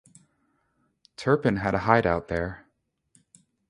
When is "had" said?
1.57-1.75